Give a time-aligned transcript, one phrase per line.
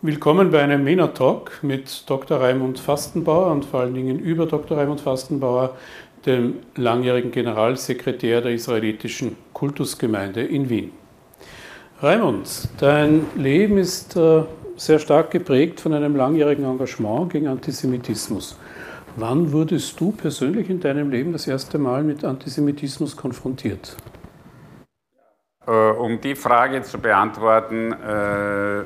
[0.00, 2.40] Willkommen bei einem MENA Talk mit Dr.
[2.40, 4.78] Raimund Fastenbauer und vor allen Dingen über Dr.
[4.78, 5.76] Raimund Fastenbauer,
[6.24, 10.92] dem langjährigen Generalsekretär der israelitischen Kultusgemeinde in Wien.
[12.00, 14.44] Raimund, dein Leben ist äh,
[14.76, 18.56] sehr stark geprägt von einem langjährigen Engagement gegen Antisemitismus.
[19.16, 23.96] Wann wurdest du persönlich in deinem Leben das erste Mal mit Antisemitismus konfrontiert?
[25.66, 28.84] Äh, um die Frage zu beantworten, äh,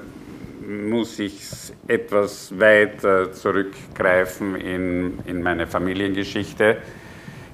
[0.66, 1.40] muss ich
[1.88, 6.78] etwas weiter zurückgreifen in, in meine Familiengeschichte.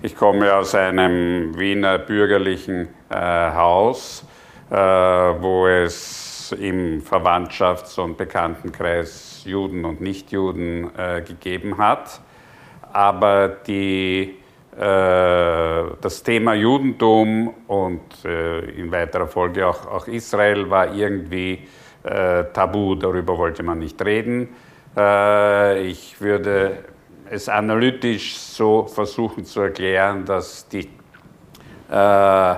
[0.02, 4.24] Ich komme aus einem Wiener bürgerlichen äh, Haus,
[4.70, 12.20] äh, wo es im Verwandtschafts- und Bekanntenkreis Juden und Nichtjuden äh, gegeben hat.
[12.92, 14.36] Aber die,
[14.76, 14.80] äh,
[16.00, 21.66] das Thema Judentum und äh, in weiterer Folge auch, auch Israel war irgendwie
[22.04, 24.48] äh, tabu, darüber wollte man nicht reden.
[24.96, 26.78] Äh, ich würde
[27.30, 30.88] es analytisch so versuchen zu erklären, dass die
[31.90, 32.54] äh,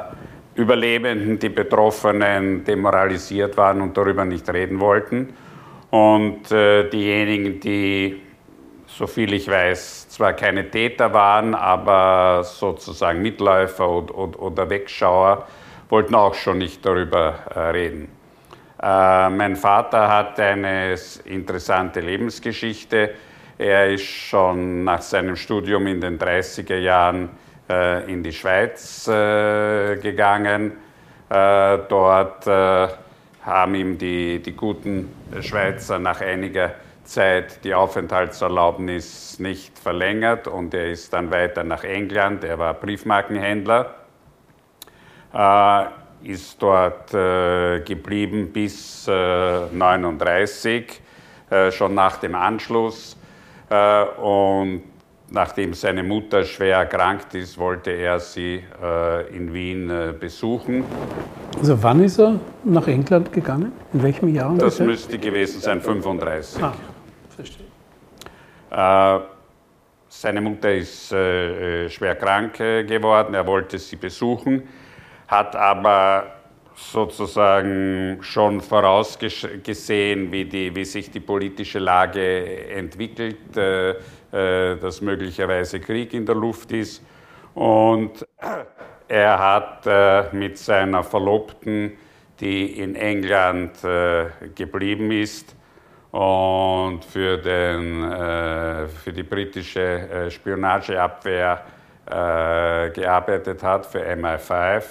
[0.55, 5.33] Überlebenden, die Betroffenen demoralisiert waren und darüber nicht reden wollten.
[5.91, 8.23] Und äh, diejenigen, die,
[8.87, 15.47] soviel ich weiß, zwar keine Täter waren, aber sozusagen Mitläufer oder, oder, oder Wegschauer,
[15.89, 18.20] wollten auch schon nicht darüber äh, reden.
[18.83, 23.11] Äh, mein Vater hat eine interessante Lebensgeschichte.
[23.59, 27.29] Er ist schon nach seinem Studium in den 30er Jahren
[27.69, 30.73] äh, in die Schweiz äh, gegangen.
[31.29, 36.73] Dort haben ihm die, die guten Schweizer nach einiger
[37.05, 42.43] Zeit die Aufenthaltserlaubnis nicht verlängert und er ist dann weiter nach England.
[42.43, 43.95] Er war Briefmarkenhändler.
[46.23, 51.01] Äh, ist dort äh, geblieben bis äh, 39,
[51.51, 53.17] äh, schon nach dem Anschluss.
[53.69, 54.83] Äh, und
[55.31, 60.85] nachdem seine Mutter schwer erkrankt ist, wollte er sie äh, in Wien äh, besuchen.
[61.59, 63.73] Also wann ist er nach England gegangen?
[63.93, 64.51] In welchem Jahr?
[64.55, 64.87] Das ungefähr?
[64.87, 66.63] müsste gewesen sein, 35.
[66.63, 66.73] Ah,
[67.35, 67.67] verstehe.
[70.09, 74.63] seine Mutter ist schwer krank geworden, er wollte sie besuchen
[75.31, 76.27] hat aber
[76.75, 85.79] sozusagen schon vorausgesehen, wie, die, wie sich die politische Lage entwickelt, äh, äh, dass möglicherweise
[85.79, 87.05] Krieg in der Luft ist.
[87.55, 88.27] Und
[89.07, 91.93] er hat äh, mit seiner Verlobten,
[92.41, 93.83] die in England
[94.55, 95.55] geblieben ist
[96.11, 98.11] und für, den,
[98.89, 101.63] für die britische Spionageabwehr
[102.07, 104.83] gearbeitet hat, für MI5, äh,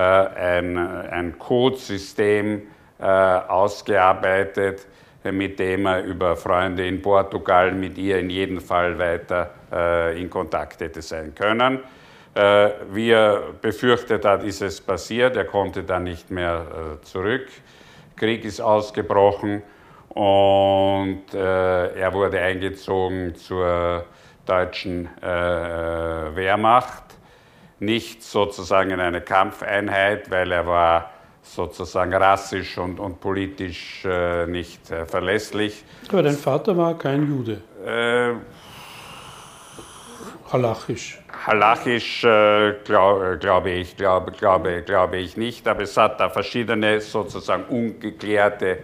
[0.00, 2.62] ein, ein Codesystem
[2.98, 4.86] äh, ausgearbeitet,
[5.24, 10.30] mit dem er über Freunde in Portugal mit ihr in jedem Fall weiter äh, in
[10.30, 11.80] Kontakt hätte sein können.
[12.90, 15.36] Wie er befürchtet hat, ist es passiert.
[15.36, 17.48] Er konnte dann nicht mehr zurück.
[18.14, 19.62] Krieg ist ausgebrochen
[20.10, 24.04] und er wurde eingezogen zur
[24.44, 25.08] deutschen
[26.34, 27.05] Wehrmacht
[27.78, 31.10] nicht sozusagen in eine Kampfeinheit, weil er war
[31.42, 35.84] sozusagen rassisch und, und politisch äh, nicht äh, verlässlich.
[36.08, 37.62] Aber dein Vater war kein Jude?
[37.84, 38.34] Äh,
[40.52, 41.18] Halachisch.
[41.46, 47.00] Halachisch äh, glaube glaub ich, glaube, glaube, glaube ich nicht, aber es hat da verschiedene
[47.00, 48.78] sozusagen ungeklärte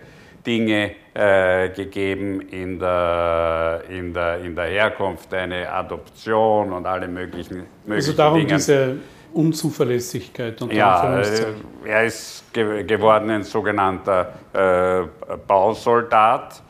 [0.46, 7.66] Dinge äh, gegeben in der, in, der, in der Herkunft, eine Adoption und alle möglichen,
[7.84, 8.54] möglichen Also darum Dinge.
[8.54, 8.96] diese
[9.32, 11.54] Unzuverlässigkeit und Ja, äh,
[11.84, 16.62] er ist ge geworden ein sogenannter äh, Bausoldat.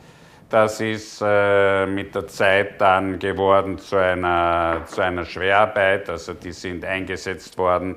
[0.49, 6.09] Das ist äh, mit der Zeit dann geworden zu einer, zu einer Schwerarbeit.
[6.09, 7.95] Also die sind eingesetzt worden,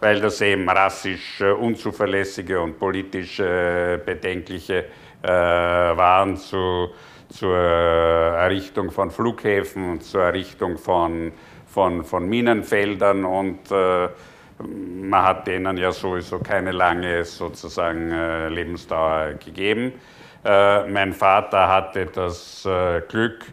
[0.00, 4.84] weil das eben rassisch äh, unzuverlässige und politisch äh, bedenkliche
[5.26, 6.90] waren zu,
[7.28, 11.32] zur Errichtung von Flughäfen und zur Errichtung von,
[11.66, 14.08] von, von Minenfeldern und äh,
[14.58, 19.92] man hat denen ja sowieso keine lange sozusagen äh, Lebensdauer gegeben.
[20.44, 23.46] Äh, mein Vater hatte das äh, Glück,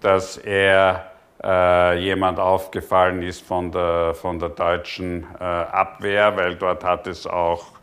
[0.00, 1.10] dass er
[1.42, 7.26] äh, jemand aufgefallen ist von der, von der deutschen äh, Abwehr, weil dort hat es
[7.26, 7.77] auch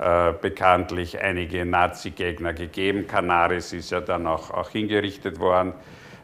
[0.00, 3.06] äh, bekanntlich einige Nazi-Gegner gegeben.
[3.06, 5.74] Canaris ist ja dann auch, auch hingerichtet worden.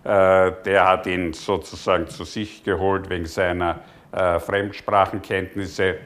[0.02, 3.81] Äh, der hat ihn sozusagen zu sich geholt wegen seiner
[4.12, 5.96] äh, Fremdsprachenkenntnisse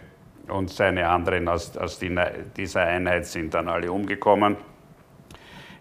[0.48, 2.12] und seine anderen aus, aus die,
[2.56, 4.56] dieser Einheit sind dann alle umgekommen.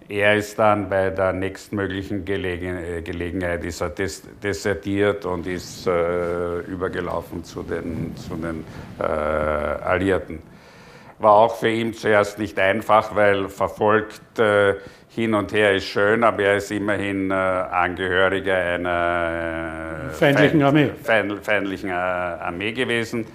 [0.09, 6.59] er ist dann bei der nächstmöglichen Gelegen Gelegenheit ist er des desertiert und ist äh,
[6.67, 8.63] übergelaufen zu den, zu den
[8.99, 10.48] äh, Alliierten.
[11.19, 14.75] War auch für ihn zuerst nicht einfach, weil verfolgt äh,
[15.09, 20.91] hin und her ist schön, aber er ist immerhin äh, Angehöriger einer äh, feindlichen Armee,
[21.03, 23.25] feind, feindlichen Armee gewesen.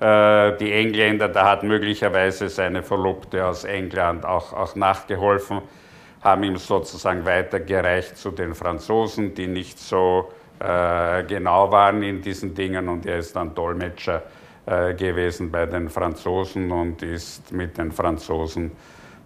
[0.00, 5.60] die Engländer, da hat möglicherweise seine Verlobte aus England auch, auch nachgeholfen
[6.22, 12.54] haben ihm sozusagen weitergereicht zu den Franzosen, die nicht so äh, genau waren in diesen
[12.54, 17.90] Dingen und er ist dann Dolmetscher äh, gewesen bei den Franzosen und ist mit den
[17.90, 18.70] Franzosen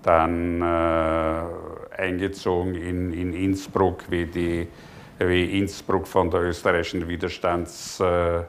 [0.05, 1.43] dann äh,
[1.97, 4.69] eingezogen in, in Innsbruck, wie, die,
[5.19, 8.49] wie Innsbruck von der österreichischen Widerstandsgruppe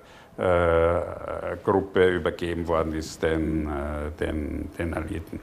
[2.00, 5.40] äh, äh, übergeben worden ist den, äh, den, den Alliierten.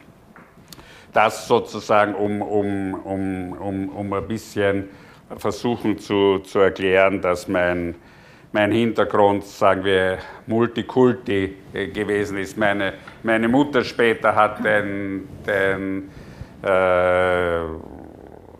[1.12, 4.89] Das sozusagen, um, um, um, um, um ein bisschen
[5.37, 7.94] versuchen zu, zu erklären, dass mein,
[8.52, 12.56] mein Hintergrund, sagen wir, Multikulti äh, gewesen ist.
[12.56, 16.10] Meine, meine Mutter später hat den, den
[16.62, 17.64] äh,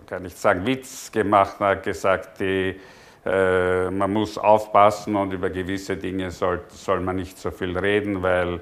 [0.07, 2.75] kann ich sagen, Witz gemacht und hat gesagt, die,
[3.25, 8.23] äh, man muss aufpassen und über gewisse Dinge soll, soll man nicht so viel reden,
[8.23, 8.61] weil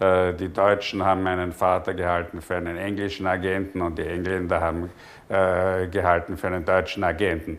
[0.00, 4.90] äh, die Deutschen haben meinen Vater gehalten für einen englischen Agenten und die Engländer haben
[5.28, 7.58] äh, gehalten für einen deutschen Agenten.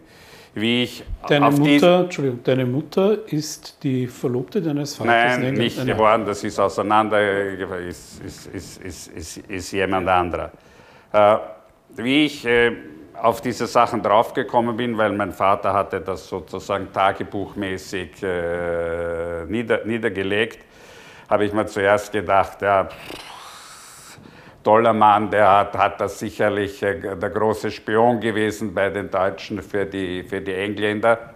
[0.55, 5.37] Wie ich deine, Mutter, Entschuldigung, deine Mutter ist die Verlobte deines Vaters?
[5.37, 5.87] Nein, nicht Nein.
[5.87, 7.19] geworden, das ist auseinander,
[7.77, 8.47] ist, ist,
[8.81, 10.51] ist, ist, ist jemand anderer.
[11.11, 11.37] Äh,
[11.97, 12.71] wie ich äh,
[13.21, 20.59] auf diese Sachen draufgekommen bin, weil mein Vater hatte das sozusagen tagebuchmäßig äh, nieder, niedergelegt,
[21.29, 23.44] habe ich mir zuerst gedacht, ja, toller
[24.65, 29.85] Mann, der hat, hat das sicherlich äh, der große Spion gewesen bei den Deutschen für
[29.85, 31.35] die, für die Engländer.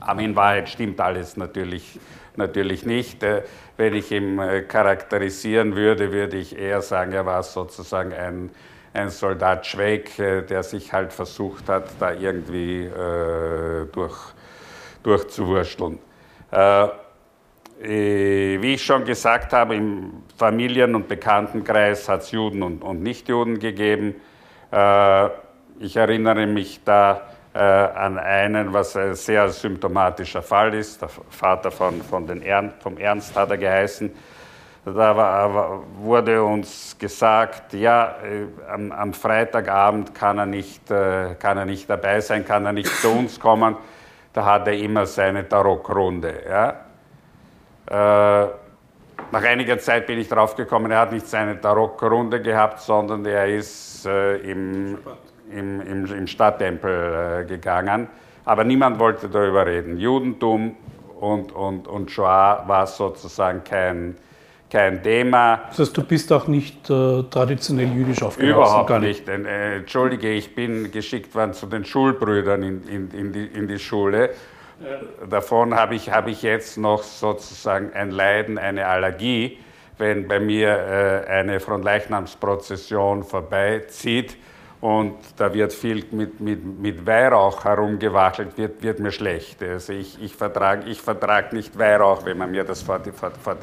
[0.00, 2.00] Aber in Wahrheit stimmt alles natürlich,
[2.34, 3.22] natürlich nicht.
[3.22, 3.42] Äh,
[3.76, 8.50] wenn ich ihn äh, charakterisieren würde, würde ich eher sagen, er war sozusagen ein,
[8.92, 14.16] ein Soldat Schweig, der sich halt versucht hat, da irgendwie äh, durch,
[15.02, 15.98] durchzuwurschteln.
[16.50, 16.88] Äh,
[17.78, 23.58] wie ich schon gesagt habe, im Familien- und Bekanntenkreis hat es Juden und, und Nichtjuden
[23.58, 24.14] gegeben.
[24.72, 25.26] Äh,
[25.78, 27.22] ich erinnere mich da
[27.54, 31.02] äh, an einen, was ein sehr symptomatischer Fall ist.
[31.02, 34.10] Der Vater von, von den Ernst, vom Ernst hat er geheißen.
[34.86, 38.14] Da war, wurde uns gesagt, ja,
[38.72, 43.10] am, am, Freitagabend kann er, nicht, kann er nicht dabei sein, kann er nicht zu
[43.10, 43.76] uns kommen.
[44.32, 46.42] Da hat er immer seine Tarockrunde.
[46.48, 46.85] Ja?
[47.86, 48.46] Äh,
[49.32, 53.46] nach einiger Zeit bin ich drauf gekommen, er hat nicht seine Tarot-Runde gehabt, sondern er
[53.46, 54.98] ist äh, im,
[55.50, 58.08] im, im, im, Stadttempel äh, gegangen.
[58.44, 59.98] Aber niemand wollte darüber reden.
[59.98, 60.76] Judentum
[61.20, 64.16] und, und, und Shoah war sozusagen kein,
[64.70, 65.62] kein Thema.
[65.68, 68.54] Das heißt, du bist auch nicht äh, traditionell jüdisch aufgewachsen?
[68.54, 69.26] Überhaupt gar nicht.
[69.26, 69.46] nicht.
[69.46, 73.78] Äh, Entschuldige, ich bin geschickt worden zu den Schulbrüdern in, in, in, die, in die
[73.78, 74.30] Schule
[75.28, 79.58] Davon habe ich, habe ich jetzt noch sozusagen ein Leiden, eine Allergie,
[79.96, 84.36] wenn bei mir äh, eine Frontleichnamsprozession vorbeizieht
[84.82, 89.62] und da wird viel mit, mit, mit Weihrauch herumgewackelt, wird, wird mir schlecht.
[89.62, 93.30] Also ich, ich vertrage ich vertrag nicht Weihrauch, wenn man mir das vor die, vor,
[93.30, 93.56] vor,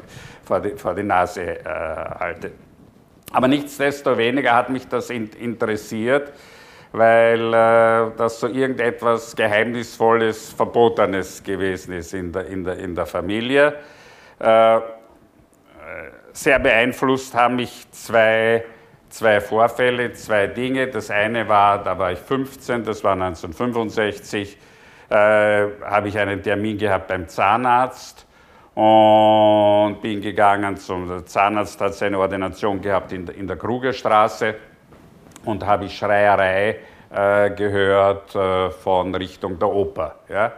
[0.44, 2.50] vor die, vor die Nase äh, halte.
[3.30, 6.32] Aber nichtsdestoweniger hat mich das interessiert
[6.94, 13.04] weil äh, das so irgendetwas Geheimnisvolles, Verbotenes gewesen ist in der, in der, in der
[13.04, 13.74] Familie.
[14.38, 14.78] Äh,
[16.32, 18.64] sehr beeinflusst haben mich zwei,
[19.08, 20.86] zwei Vorfälle, zwei Dinge.
[20.86, 24.56] Das eine war, da war ich 15, das war 1965,
[25.10, 28.24] äh, habe ich einen Termin gehabt beim Zahnarzt
[28.74, 34.54] und bin gegangen zum Zahnarzt, hat seine Ordination gehabt in, in der Krugerstraße
[35.44, 36.76] und habe ich Schreierei
[37.14, 40.16] äh, gehört äh, von Richtung der Oper.
[40.28, 40.52] Ja.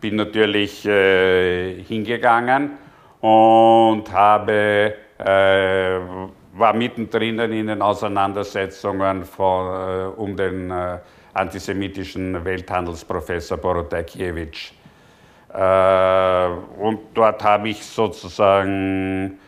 [0.00, 2.72] Bin natürlich äh, hingegangen
[3.20, 5.98] und habe, äh,
[6.54, 10.98] war mittendrin in den Auseinandersetzungen von, äh, um den äh,
[11.34, 14.72] antisemitischen Welthandelsprofessor Borodakiewicz.
[16.78, 19.38] und dort habe ich sozusagen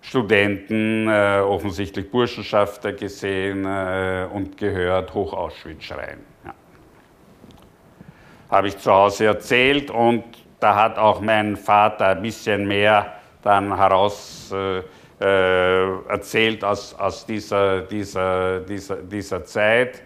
[0.00, 6.20] Studenten, äh, offensichtlich Burschenschafter gesehen äh, und gehört Hoch Auschwitz schreien.
[6.44, 6.54] Ja.
[8.50, 10.24] Habe ich zu Hause erzählt und
[10.58, 14.82] da hat auch mein Vater ein bisschen mehr dann heraus äh,
[15.20, 20.02] äh erzählt aus, aus dieser, dieser, dieser, dieser Zeit.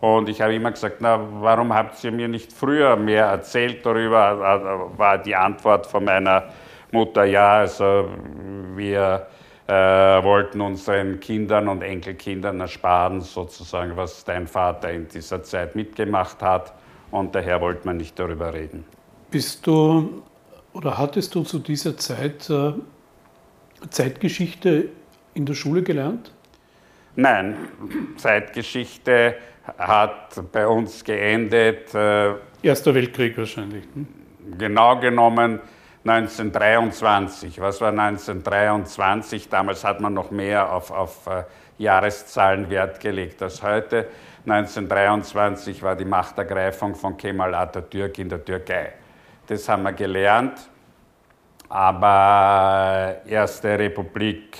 [0.00, 4.92] Und ich habe immer gesagt, na, warum habt ihr mir nicht früher mehr erzählt darüber?
[4.96, 6.44] War die Antwort von meiner
[6.92, 8.08] Mutter, ja, also
[8.74, 9.26] wir
[9.66, 16.40] äh, wollten unseren Kindern und Enkelkindern ersparen, sozusagen, was dein Vater in dieser Zeit mitgemacht
[16.42, 16.72] hat.
[17.10, 18.84] Und daher wollte man nicht darüber reden.
[19.30, 20.22] Bist du
[20.72, 22.72] oder hattest du zu dieser Zeit äh,
[23.90, 24.90] Zeitgeschichte
[25.34, 26.32] in der Schule gelernt?
[27.16, 27.56] Nein,
[28.16, 29.36] Zeitgeschichte
[29.78, 31.94] hat bei uns geendet.
[31.94, 33.84] Äh, Erster Weltkrieg wahrscheinlich.
[33.94, 34.06] Hm?
[34.58, 35.60] Genau genommen
[36.08, 37.60] 1923.
[37.60, 39.48] Was war 1923?
[39.48, 41.44] Damals hat man noch mehr auf, auf äh,
[41.78, 44.06] Jahreszahlen Wert gelegt als heute.
[44.46, 48.92] 1923 war die Machtergreifung von Kemal Atatürk in der Türkei.
[49.46, 50.68] Das haben wir gelernt.
[51.68, 54.56] Aber Erste Republik,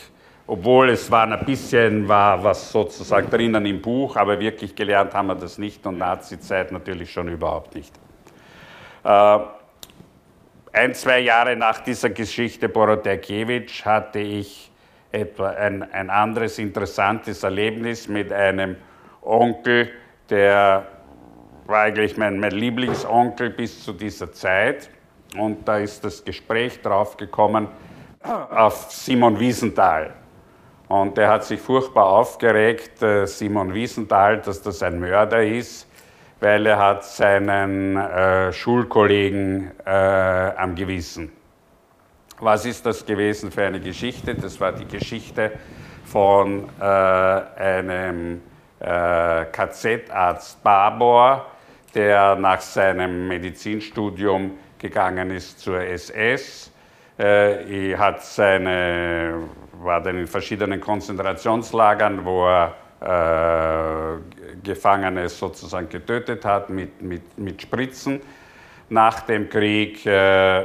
[0.47, 5.29] obwohl es war ein bisschen war was sozusagen drinnen im Buch, aber wirklich gelernt haben
[5.29, 7.95] wir das nicht und Nazi-Zeit natürlich schon überhaupt nicht.
[9.05, 9.39] Äh,
[10.77, 14.71] ein, zwei Jahre nach dieser Geschichte Borodajkiewicz hatte ich
[15.11, 18.77] etwa ein, ein anderes interessantes Erlebnis mit einem
[19.23, 19.91] Onkel,
[20.29, 20.87] der
[21.65, 24.91] war eigentlich mein, mein Lieblingsonkel bis zu dieser Zeit.
[25.39, 27.69] Und da ist das Gespräch draufgekommen
[28.23, 30.13] auf Simon Wiesenthal.
[30.89, 35.87] Und der hat sich furchtbar aufgeregt, äh, Simon Wiesenthal, dass das ein Mörder ist
[36.41, 41.33] weil er hat seinen äh, Schulkollegen äh, am Gewissen.
[42.39, 44.35] Was ist das gewesen für eine Geschichte?
[44.35, 45.53] Das war die Geschichte
[46.05, 48.43] von äh, einem
[48.81, 51.47] äh, KZ-Arzt Babor,
[51.95, 56.71] der nach seinem Medizinstudium gegangen ist zur SS.
[57.19, 59.49] Äh, er hat seine,
[59.83, 64.36] war dann in verschiedenen Konzentrationslagern, wo er äh,
[64.67, 68.21] Gefangene sozusagen getötet hat mit, mit, mit Spritzen.
[68.89, 70.65] Nach dem Krieg, äh,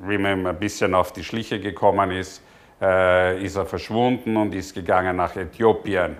[0.00, 2.42] wie man ein bisschen auf die Schliche gekommen ist,
[2.80, 6.16] äh, ist er verschwunden und ist gegangen nach Äthiopien.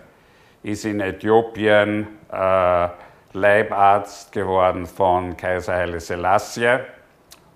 [0.62, 2.88] Ist in Äthiopien äh,
[3.32, 6.78] Leibarzt geworden von Kaiser Haile Selassie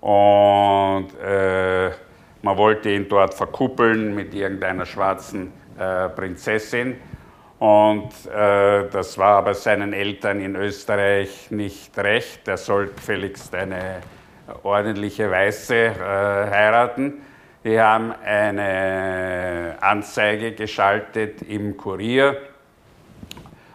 [0.01, 1.91] und äh,
[2.41, 6.95] man wollte ihn dort verkuppeln mit irgendeiner schwarzen äh, Prinzessin
[7.59, 12.47] und äh, das war aber seinen Eltern in Österreich nicht recht.
[12.47, 14.01] Er soll gefälligst eine
[14.61, 17.21] ordentliche Weiße äh, heiraten.
[17.63, 22.37] Die haben eine Anzeige geschaltet im Kurier.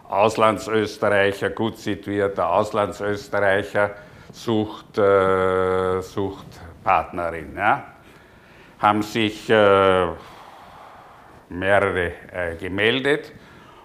[0.07, 3.91] Auslandsösterreicher, gut situierter Auslandsösterreicher,
[4.31, 6.45] sucht, äh, sucht
[6.83, 7.53] Partnerin.
[7.57, 7.83] Ja.
[8.79, 10.07] Haben sich äh,
[11.49, 13.33] mehrere äh, gemeldet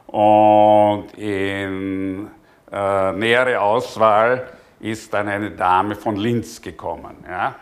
[0.09, 2.31] und in
[2.73, 4.49] äh, nähere Auswahl
[4.81, 7.25] ist dann eine Dame von Linz gekommen.
[7.29, 7.55] Ja?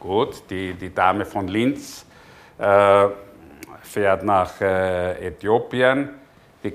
[0.00, 2.06] Gut, die, die Dame von Linz
[2.58, 3.06] äh,
[3.82, 6.10] fährt nach äh, Äthiopien,
[6.64, 6.74] die äh,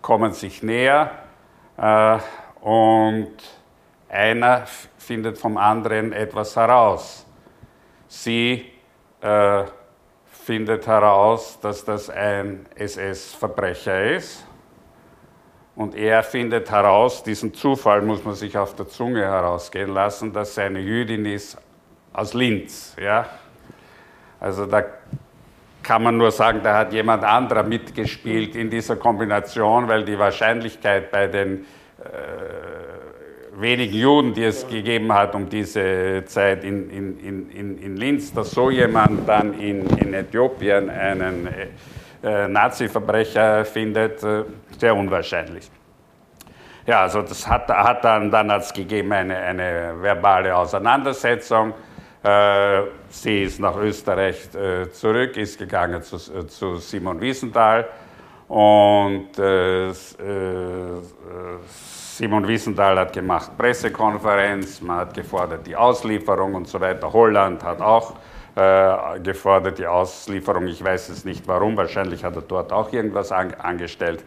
[0.00, 1.10] kommen sich näher
[1.76, 2.18] äh,
[2.60, 3.36] und
[4.08, 4.64] einer
[4.96, 7.26] findet vom anderen etwas heraus.
[8.08, 8.72] Sie
[9.20, 9.64] äh,
[10.44, 14.46] findet heraus, dass das ein SS-Verbrecher ist.
[15.74, 20.54] Und er findet heraus, diesen Zufall muss man sich auf der Zunge herausgehen lassen, dass
[20.54, 21.56] seine Jüdin ist
[22.12, 22.94] aus Linz.
[23.00, 23.26] Ja?
[24.38, 24.84] Also da
[25.82, 31.10] kann man nur sagen, da hat jemand anderer mitgespielt in dieser Kombination, weil die Wahrscheinlichkeit
[31.10, 31.64] bei den
[31.98, 32.83] äh,
[33.56, 38.50] wenigen Juden, die es gegeben hat um diese Zeit in, in, in, in Linz, dass
[38.50, 41.48] so jemand dann in, in Äthiopien einen
[42.22, 44.44] äh, Nazi-Verbrecher findet, äh,
[44.78, 45.70] sehr unwahrscheinlich.
[46.86, 51.72] Ja, also das hat, hat dann, dann hat's gegeben eine, eine verbale Auseinandersetzung.
[52.22, 57.88] Äh, sie ist nach Österreich äh, zurück, ist gegangen zu, äh, zu Simon Wiesenthal
[58.48, 59.92] und äh,
[62.16, 67.12] Simon Wiesenthal hat gemacht Pressekonferenz, man hat gefordert die Auslieferung und so weiter.
[67.12, 68.14] Holland hat auch
[68.54, 70.68] äh, gefordert die Auslieferung.
[70.68, 74.24] Ich weiß es nicht warum, wahrscheinlich hat er dort auch irgendwas an, angestellt.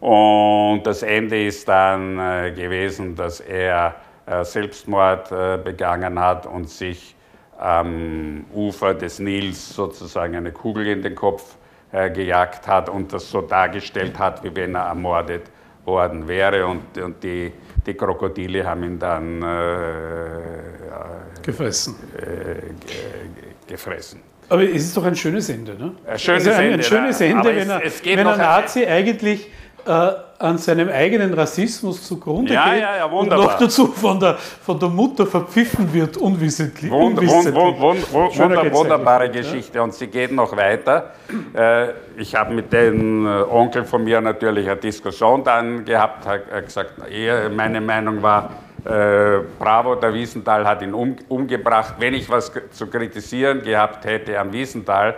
[0.00, 3.94] Und das Ende ist dann äh, gewesen, dass er
[4.26, 7.16] äh, Selbstmord äh, begangen hat und sich
[7.56, 11.56] am Ufer des Nils sozusagen eine Kugel in den Kopf
[11.92, 15.44] äh, gejagt hat und das so dargestellt hat, wie wenn er ermordet
[15.90, 17.52] worden wäre und, und die,
[17.86, 19.46] die Krokodile haben ihn dann äh,
[21.42, 21.94] gefressen.
[22.16, 22.72] Äh,
[23.68, 24.20] gefressen.
[24.48, 25.92] Aber es ist doch ein schönes Ende, ne?
[26.06, 26.74] Ein schönes ein, Ende.
[26.78, 29.48] Ein schönes Ende, wenn, er, wenn ein Nazi eigentlich
[29.86, 34.36] äh, an seinem eigenen Rassismus zugrunde ja, geht ja, ja, und noch dazu von der,
[34.36, 36.90] von der Mutter verpfiffen wird, unwissentlich.
[36.90, 37.54] Wund, unwissentlich.
[37.54, 41.12] Wund, Wund, Wunder, wunderbare Geschichte und sie geht noch weiter.
[41.52, 46.62] Äh, ich habe mit dem äh, Onkel von mir natürlich eine Diskussion dann gehabt, habe
[46.62, 46.94] gesagt,
[47.54, 48.50] meine Meinung war,
[48.86, 51.96] äh, Bravo, der Wiesenthal hat ihn um, umgebracht.
[51.98, 55.16] Wenn ich was zu kritisieren gehabt hätte am Wiesenthal,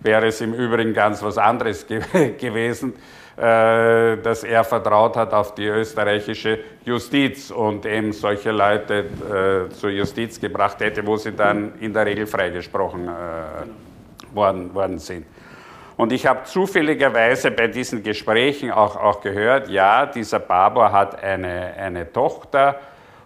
[0.00, 2.00] wäre es im Übrigen ganz was anderes ge
[2.36, 2.94] gewesen.
[3.36, 9.06] Äh, dass er vertraut hat auf die österreichische Justiz und eben solche Leute
[9.68, 15.26] äh, zur Justiz gebracht hätte, wo sie dann in der Regel freigesprochen äh, worden, sind.
[15.96, 21.74] Und ich habe zufälligerweise bei diesen Gesprächen auch, auch gehört, ja, dieser Barbour hat eine,
[21.76, 22.76] eine Tochter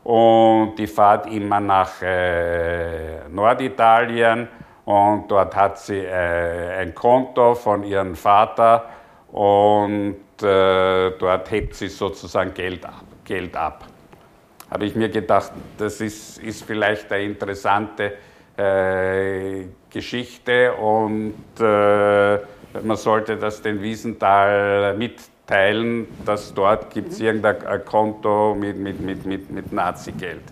[0.04, 4.48] und die fährt immer nach äh, Norditalien
[4.86, 8.86] und dort hat sie äh, ein Konto von ihrem Vater
[9.32, 13.04] und äh, dort hebt sie sozusagen Geld ab.
[13.24, 13.84] Geld ab.
[14.70, 18.14] Habe ich mir gedacht, das ist, ist vielleicht eine interessante
[18.56, 22.38] äh, Geschichte und äh,
[22.82, 29.24] man sollte das den Wiesenthal mitteilen, dass dort gibt es irgendein Konto mit, mit, mit,
[29.24, 30.42] mit, mit Nazi-Geld.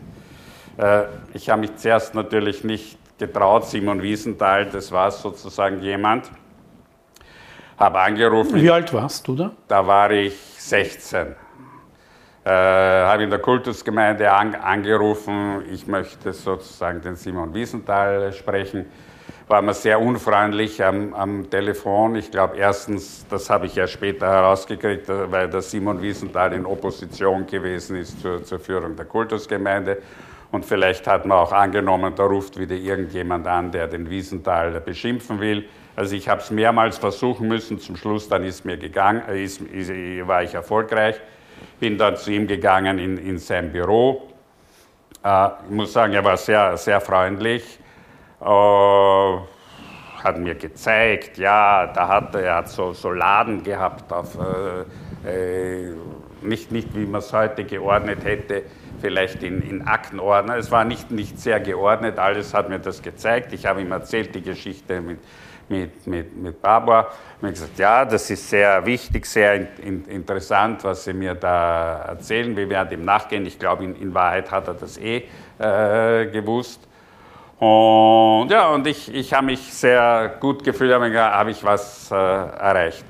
[0.78, 1.04] Äh,
[1.34, 6.30] ich habe mich zuerst natürlich nicht getraut, Simon Wiesenthal, das war sozusagen jemand,
[7.78, 8.56] habe angerufen.
[8.56, 9.52] Wie alt warst du da?
[9.68, 11.34] Da war ich 16.
[12.44, 18.86] Äh, habe in der Kultusgemeinde an, angerufen, ich möchte sozusagen den Simon Wiesenthal sprechen.
[19.48, 22.16] War mir sehr unfreundlich am, am Telefon.
[22.16, 27.46] Ich glaube, erstens, das habe ich ja später herausgekriegt, weil der Simon Wiesenthal in Opposition
[27.46, 29.98] gewesen ist zur, zur Führung der Kultusgemeinde.
[30.52, 35.40] Und vielleicht hat man auch angenommen, da ruft wieder irgendjemand an, der den Wiesenthal beschimpfen
[35.40, 35.68] will.
[35.96, 39.62] Also ich habe es mehrmals versuchen müssen, zum Schluss dann ist mir gegangen, äh, ist,
[39.62, 39.90] ist,
[40.28, 41.18] war ich erfolgreich,
[41.80, 44.28] bin dann zu ihm gegangen in, in sein Büro.
[45.24, 47.78] Äh, ich muss sagen, er war sehr, sehr freundlich,
[48.42, 48.44] äh,
[50.22, 54.36] hat mir gezeigt, ja, da hat er hat so, so Laden gehabt, auf,
[55.24, 55.94] äh, äh
[56.42, 58.64] nicht, nicht wie man es heute geordnet hätte,
[59.00, 60.56] vielleicht in, in Aktenordner.
[60.56, 63.54] Es war nicht, nicht sehr geordnet, alles hat mir das gezeigt.
[63.54, 65.18] Ich habe ihm erzählt, die Geschichte mit
[65.68, 67.08] mit, mit, mit Barbara.
[67.40, 71.34] Und ich gesagt, ja, das ist sehr wichtig, sehr in, in, interessant, was Sie mir
[71.34, 72.56] da erzählen.
[72.56, 73.44] Wir werden dem nachgehen.
[73.46, 75.24] Ich glaube, in, in Wahrheit hat er das eh
[75.58, 76.80] äh, gewusst.
[77.58, 82.14] Und ja, und ich, ich habe mich sehr gut gefühlt, habe hab ich was äh,
[82.14, 83.04] erreicht.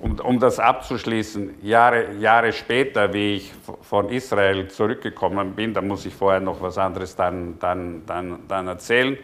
[0.00, 6.06] Um, um das abzuschließen, Jahre, Jahre später, wie ich von Israel zurückgekommen bin, da muss
[6.06, 9.18] ich vorher noch was anderes dann, dann, dann, dann erzählen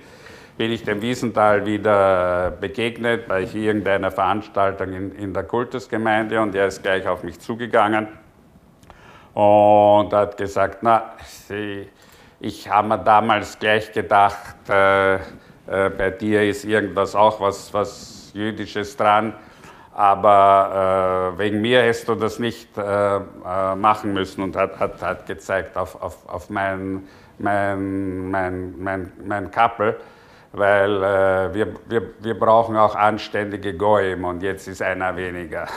[0.57, 6.69] bin ich dem Wiesenthal wieder begegnet bei irgendeiner Veranstaltung in, in der Kultusgemeinde und er
[6.69, 8.09] ist gleich auf mich zugegangen
[9.35, 11.89] und hat gesagt, na, Sie,
[12.39, 15.21] ich habe mir damals gleich gedacht, äh, äh,
[15.67, 19.35] bei dir ist irgendwas auch was, was Jüdisches dran,
[19.93, 25.03] aber äh, wegen mir hättest du das nicht äh, äh, machen müssen und hat, hat,
[25.03, 29.97] hat gezeigt auf, auf, auf mein, mein, mein, mein, mein Kappel
[30.55, 35.67] weil äh, wir, wir, wir brauchen auch anständige Goyim und jetzt ist einer weniger.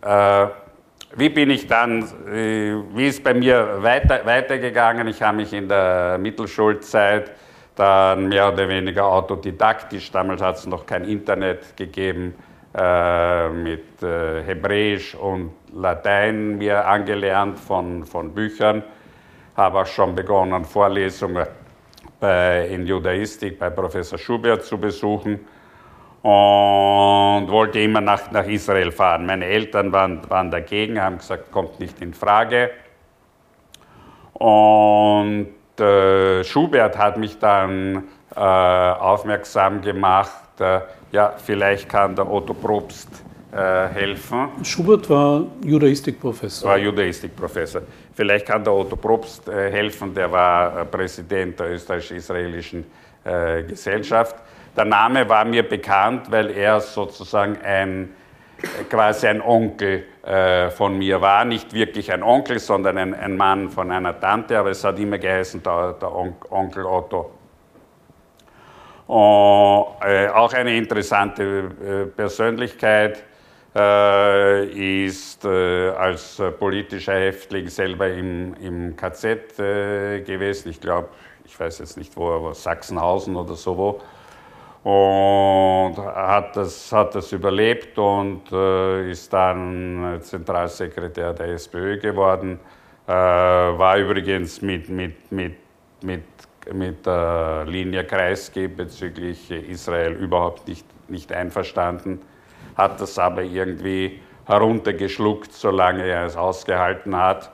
[0.00, 0.46] Äh,
[1.16, 5.08] wie bin ich dann, äh, wie ist bei mir weiter, weitergegangen?
[5.08, 7.32] Ich habe mich in der Mittelschulzeit
[7.74, 12.34] dann mehr oder weniger autodidaktisch, damals hat es noch kein Internet gegeben,
[12.76, 18.84] äh, mit äh, Hebräisch und Latein mir angelernt von, von Büchern,
[19.56, 21.44] habe auch schon begonnen, Vorlesungen
[22.20, 25.40] bei, in Judaistik bei Professor Schubert zu besuchen
[26.22, 29.24] und wollte immer nach, nach Israel fahren.
[29.26, 32.70] Meine Eltern waren, waren dagegen, haben gesagt, kommt nicht in Frage.
[34.34, 38.04] Und äh, Schubert hat mich dann
[38.34, 40.80] äh, aufmerksam gemacht, äh,
[41.12, 43.08] ja, vielleicht kann der Otto Probst
[43.52, 44.48] äh, helfen.
[44.62, 46.70] Schubert war Judaistikprofessor.
[46.70, 47.82] War Judaistikprofessor.
[48.18, 52.84] Vielleicht kann der Otto Probst äh, helfen, der war äh, Präsident der österreichisch-israelischen
[53.22, 54.34] äh, Gesellschaft.
[54.76, 58.16] Der Name war mir bekannt, weil er sozusagen ein,
[58.90, 60.04] quasi ein Onkel
[60.76, 61.44] von mir war.
[61.44, 65.18] Nicht wirklich ein Onkel, sondern ein, ein, Mann von einer Tante, aber es hat immer
[65.18, 67.30] geheißen, der, der On Onkel Otto.
[69.06, 73.22] Und, äh, auch eine interessante Persönlichkeit
[73.74, 80.70] ist äh, als politischer Häftling selber im, im KZ äh, gewesen.
[80.70, 81.08] Ich glaube,
[81.44, 84.00] ich weiß jetzt nicht wo, aber Sachsenhausen oder so wo.
[84.84, 92.58] und hat das, hat das überlebt und äh, ist dann Zentralsekretär der SPÖ geworden.
[93.06, 95.56] Äh, war übrigens mit, mit, mit,
[96.02, 96.24] mit,
[96.72, 102.20] mit der Linie Kreisky bezüglich Israel überhaupt nicht, nicht einverstanden,
[102.78, 107.50] hat das aber irgendwie heruntergeschluckt, solange er es ausgehalten hat.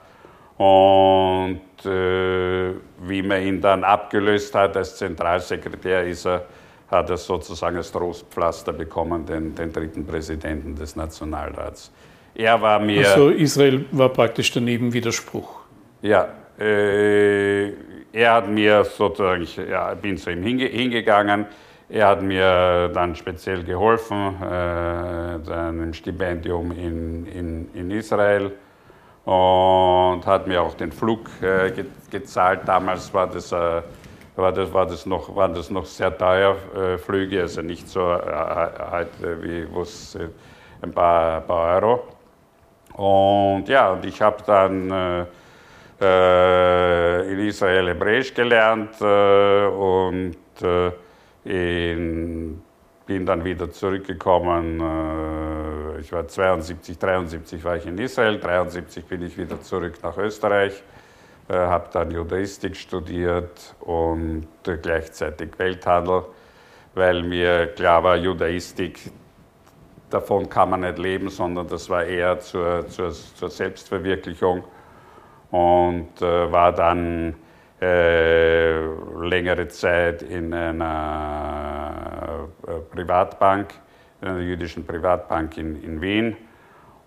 [0.57, 6.45] Und äh, wie man ihn dann abgelöst hat als Zentralsekretär, ist er,
[6.89, 11.91] hat er sozusagen als Trostpflaster bekommen, den, den dritten Präsidenten des Nationalrats.
[12.35, 13.05] Er war mir.
[13.05, 15.61] Also Israel war praktisch der Nebenwiderspruch.
[16.01, 17.69] Ja, äh,
[18.13, 21.47] er hat mir sozusagen, ich ja, bin zu ihm hinge, hingegangen,
[21.89, 28.51] er hat mir dann speziell geholfen, äh, ein Stipendium in, in, in Israel
[29.25, 32.61] und hat mir auch den Flug äh, ge gezahlt.
[32.65, 33.81] Damals war das, äh,
[34.35, 38.01] war das, war das, noch, waren das noch sehr teuer äh, Flüge, also nicht so
[38.01, 38.21] äh,
[38.91, 39.09] halt,
[39.41, 40.17] wie was
[40.81, 42.03] ein paar, paar Euro.
[42.93, 45.27] Und ja, und ich habe dann
[45.99, 50.35] äh, in Israel Hebräisch gelernt und
[51.45, 54.81] bin dann wieder zurückgekommen.
[54.81, 60.17] Äh, ich war 72, 73 war ich in Israel, 73 bin ich wieder zurück nach
[60.17, 60.83] Österreich,
[61.47, 66.23] äh, habe dann Judaistik studiert und gleichzeitig Welthandel,
[66.95, 69.11] weil mir klar war, Judaistik,
[70.09, 74.63] davon kann man nicht leben, sondern das war eher zur, zur, zur Selbstverwirklichung
[75.51, 77.35] und äh, war dann
[77.81, 78.79] äh,
[79.27, 83.73] längere Zeit in einer äh, Privatbank,
[84.21, 86.37] in einer jüdischen Privatbank in, in Wien.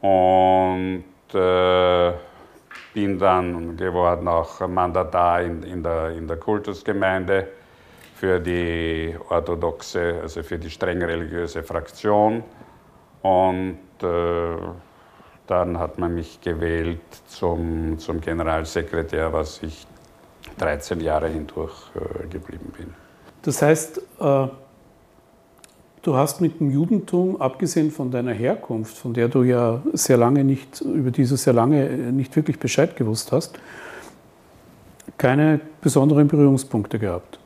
[0.00, 1.04] Und
[1.34, 2.12] äh,
[2.94, 7.48] bin dann geworden auch Mandatar in, in, der, in der Kultusgemeinde
[8.14, 12.42] für die orthodoxe, also für die streng religiöse Fraktion.
[13.22, 14.56] Und äh,
[15.46, 19.86] dann hat man mich gewählt zum, zum Generalsekretär, was ich
[20.58, 22.88] 13 Jahre hindurch äh, geblieben bin.
[23.42, 24.46] Das heißt, äh,
[26.02, 30.44] du hast mit dem Judentum, abgesehen von deiner Herkunft, von der du ja sehr lange
[30.44, 33.58] nicht, über diese sehr lange nicht wirklich Bescheid gewusst hast,
[35.16, 37.38] keine besonderen Berührungspunkte gehabt,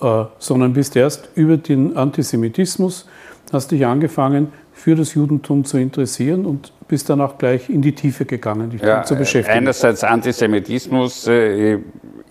[0.00, 3.08] äh, sondern bist erst über den Antisemitismus,
[3.52, 7.94] hast dich angefangen, für das Judentum zu interessieren und bist dann auch gleich in die
[7.94, 9.58] Tiefe gegangen, dich ja, zu beschäftigen.
[9.58, 11.78] Einerseits Antisemitismus, äh,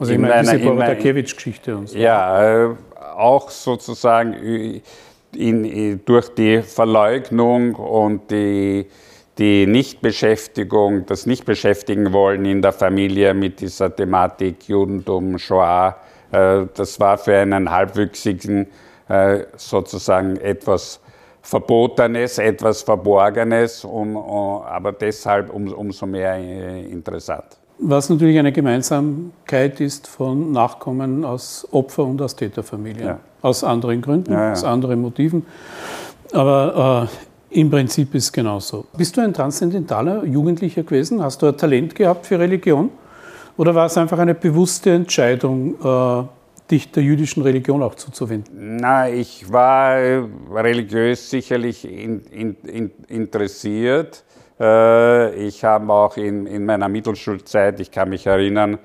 [0.01, 1.97] also ich meine, diese Borodakewitsch-Geschichte und so.
[1.97, 2.75] Ja, äh,
[3.15, 4.81] auch sozusagen
[5.35, 8.87] in, durch die Verleugnung und die,
[9.37, 15.97] die Nichtbeschäftigung, das Nichtbeschäftigen wollen in der Familie mit dieser Thematik Judentum, Shoah,
[16.31, 18.67] äh, das war für einen Halbwüchsigen
[19.07, 20.99] äh, sozusagen etwas
[21.43, 27.60] Verbotenes, etwas Verborgenes, um, aber deshalb um, umso mehr interessant.
[27.83, 33.07] Was natürlich eine Gemeinsamkeit ist von Nachkommen aus Opfer- und aus Täterfamilien.
[33.07, 33.19] Ja.
[33.41, 34.51] Aus anderen Gründen, ja, ja.
[34.51, 35.47] aus anderen Motiven.
[36.31, 37.09] Aber
[37.51, 38.85] äh, im Prinzip ist es genauso.
[38.95, 41.23] Bist du ein transzendentaler Jugendlicher gewesen?
[41.23, 42.91] Hast du ein Talent gehabt für Religion?
[43.57, 46.23] Oder war es einfach eine bewusste Entscheidung, äh,
[46.69, 48.77] dich der jüdischen Religion auch zuzuwenden?
[48.77, 49.97] Na, ich war
[50.53, 54.23] religiös sicherlich in, in, in interessiert.
[54.61, 58.77] Äh, ich habe auch in, in meiner Mittelschulzeit, ich kann mich erinnern,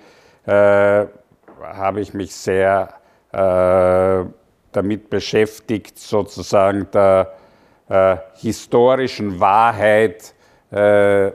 [0.46, 1.04] äh,
[1.62, 2.94] habe ich mich sehr
[3.32, 4.24] äh,
[4.72, 7.34] damit beschäftigt, sozusagen der
[7.88, 10.34] äh, historischen Wahrheit,
[10.70, 11.30] äh,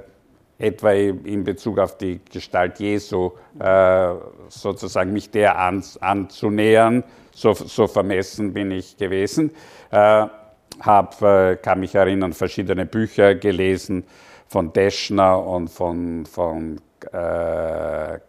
[0.57, 4.13] etwa in Bezug auf die Gestalt Jesu, äh,
[4.47, 7.03] sozusagen mich der an, anzunähern.
[7.33, 9.51] So, so, vermessen bin ich gewesen.
[9.89, 14.03] Hab, kann mich erinnern, verschiedene Bücher gelesen,
[14.51, 16.81] von Deschner und von, von
[17.13, 18.19] äh,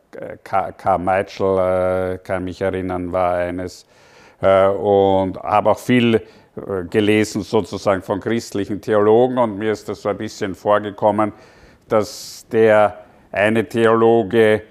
[0.45, 3.85] Karl Meitschel, äh, kann mich erinnern, war eines.
[4.41, 10.03] Äh, und habe auch viel äh, gelesen sozusagen von christlichen Theologen und mir ist das
[10.03, 11.33] so ein bisschen vorgekommen,
[11.89, 12.99] dass der
[13.33, 14.63] eine Theologe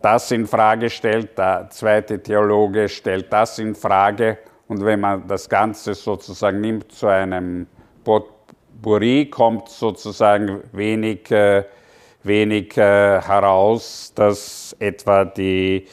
[0.00, 4.38] das in Frage stellt, der zweite Theologe stellt das in Frage
[4.68, 7.66] und wenn man das Ganze sozusagen nimmt zu einem
[8.82, 11.64] Potpourri kommt sozusagen wenig, äh,
[12.24, 15.86] wenig äh, heraus, dass etwa die,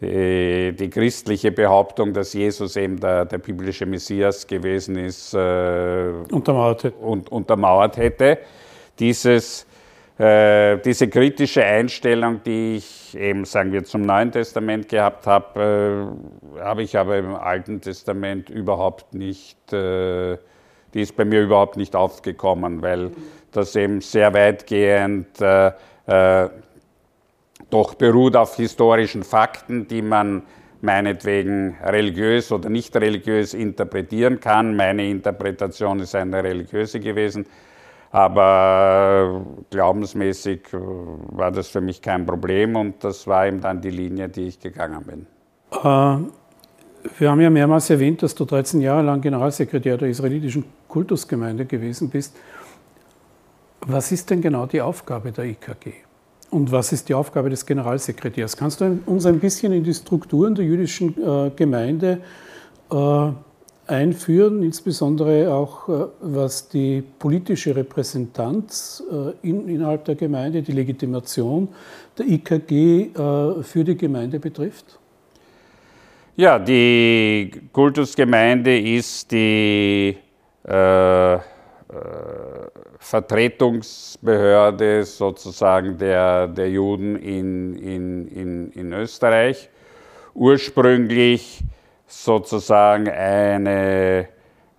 [0.00, 6.96] äh, die christliche Behauptung, dass Jesus eben der, der biblische Messias gewesen ist, untermauert hätte.
[6.96, 8.38] Und, untermauert hätte.
[8.98, 9.66] Dieses
[10.18, 16.14] äh, diese kritische Einstellung, die ich eben, sagen wir, zum Neuen Testament gehabt habe,
[16.58, 20.36] äh, habe ich aber im Alten Testament überhaupt nicht, äh,
[20.94, 23.10] die ist bei mir überhaupt nicht aufgekommen, weil
[23.52, 25.72] das eben sehr weitgehend äh,
[26.06, 26.48] äh,
[27.68, 30.42] doch beruht auf historischen Fakten, die man
[30.80, 34.74] meinetwegen religiös oder nicht religiös interpretieren kann.
[34.76, 37.46] Meine Interpretation ist eine religiöse gewesen.
[38.12, 43.90] Aber glaubensmäßig äh, war das für mich kein Problem und das war eben dann die
[43.90, 45.26] Linie, die ich gegangen bin.
[45.70, 46.24] Äh,
[47.18, 52.10] wir haben ja mehrmals erwähnt, dass du 13 Jahre lang Generalsekretär der israelitischen Kultusgemeinde gewesen
[52.10, 52.36] bist.
[53.86, 55.92] Was ist denn genau die Aufgabe der IKG?
[56.50, 58.56] Und was ist die Aufgabe des Generalsekretärs?
[58.56, 62.20] Kannst du uns ein bisschen in die Strukturen der jüdischen äh, Gemeinde
[62.90, 63.30] äh,
[63.86, 69.02] einführen, insbesondere auch äh, was die politische Repräsentanz
[69.42, 71.68] innerhalb der Gemeinde, die Legitimation
[72.18, 73.10] der IKG
[73.62, 74.99] für die Gemeinde betrifft?
[76.40, 80.16] Ja, die Kultusgemeinde ist die
[80.64, 81.38] äh,
[82.98, 89.68] Vertretungsbehörde sozusagen der, der Juden in, in, in, in Österreich.
[90.32, 91.62] Ursprünglich
[92.06, 94.28] sozusagen eine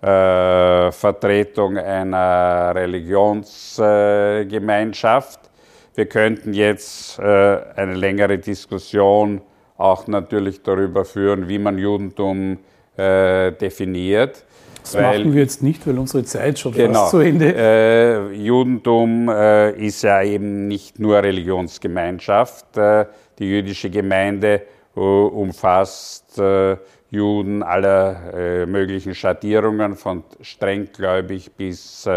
[0.01, 5.45] äh, Vertretung einer Religionsgemeinschaft.
[5.45, 5.49] Äh,
[5.93, 9.41] Wir könnten jetzt äh, eine längere Diskussion
[9.81, 12.59] auch natürlich darüber führen, wie man Judentum
[12.97, 14.45] äh, definiert.
[14.81, 17.53] Das weil, machen wir jetzt nicht, weil unsere Zeit schon genau, fast zu Ende.
[17.55, 22.77] Äh, Judentum äh, ist ja eben nicht nur Religionsgemeinschaft.
[22.77, 23.05] Äh,
[23.37, 24.63] die jüdische Gemeinde
[24.95, 26.77] äh, umfasst äh,
[27.13, 32.07] Juden aller möglichen Schattierungen, von strenggläubig bis,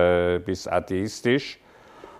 [0.46, 1.58] bis atheistisch.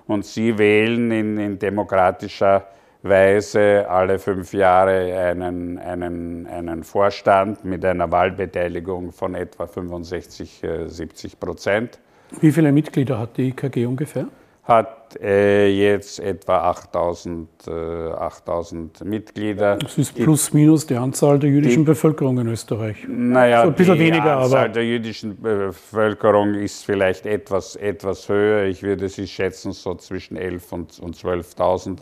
[0.09, 2.66] Und sie wählen in, in, demokratischer
[3.05, 10.88] Weise alle fünf Jahre einen, einen, einen Vorstand mit einer Wahlbeteiligung von etwa 65, äh,
[10.88, 11.99] 70 Prozent.
[12.40, 14.27] Wie viele Mitglieder hat die IKG ungefähr?
[14.64, 19.77] hat äh, jetzt etwa 8000, äh, 8000 Mitglieder.
[19.77, 22.97] Das ist plus minus die Anzahl der jüdischen die, Bevölkerung in Österreich.
[23.07, 24.69] Naja, so ein bisschen die weniger, Anzahl aber.
[24.71, 28.64] der jüdischen Bevölkerung ist vielleicht etwas, etwas höher.
[28.64, 31.99] Ich würde sie schätzen so zwischen 11.000 und, und 12.000,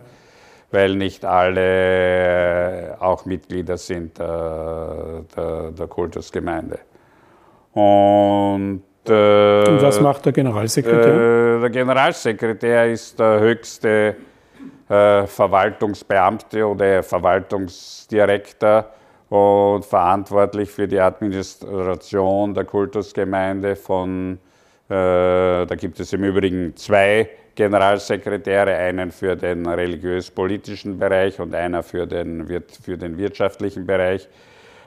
[0.72, 6.78] weil nicht alle auch Mitglieder sind äh, der, der Kultusgemeinde.
[7.72, 11.56] Und äh, Und was macht der Generalsekretär?
[11.56, 14.16] Äh, der Generalsekretär ist der höchste
[14.88, 18.87] äh, Verwaltungsbeamte oder Verwaltungsdirektor
[19.28, 24.38] und verantwortlich für die Administration der Kultusgemeinde von,
[24.88, 32.07] da gibt es im Übrigen zwei Generalsekretäre, einen für den religiös-politischen Bereich und einer für
[32.07, 32.47] den,
[32.83, 34.29] für den wirtschaftlichen Bereich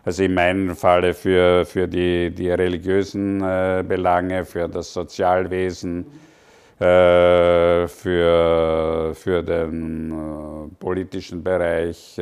[0.06, 6.06] also in meinem Falle für, für die, die religiösen äh, Belange, für das Sozialwesen,
[6.80, 12.21] äh, für, für den äh, politischen Bereich.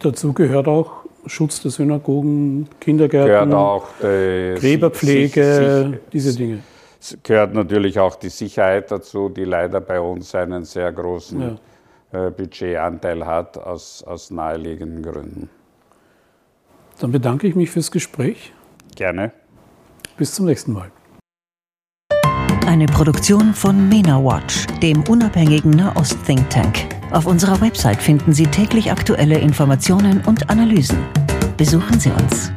[0.00, 3.50] Dazu gehört auch Schutz der Synagogen, Kindergärten,
[4.00, 6.58] Gräberpflege, sich, diese Dinge.
[7.06, 12.26] Es gehört natürlich auch die Sicherheit dazu, die leider bei uns einen sehr großen ja.
[12.26, 15.48] Äh, Budgetanteil hat, aus, aus naheliegenden Gründen.
[16.98, 18.52] Dann bedanke ich mich fürs Gespräch.
[18.96, 19.32] Gerne.
[20.16, 20.90] Bis zum nächsten Mal.
[22.66, 26.86] Eine Produktion von MENA Watch, dem unabhängigen Nahost-Think Tank.
[27.12, 30.98] Auf unserer Website finden Sie täglich aktuelle Informationen und Analysen.
[31.56, 32.50] Besuchen Sie uns.